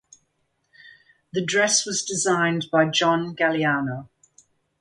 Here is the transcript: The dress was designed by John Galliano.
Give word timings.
The 1.31 1.45
dress 1.45 1.85
was 1.85 2.03
designed 2.03 2.71
by 2.71 2.85
John 2.89 3.35
Galliano. 3.35 4.09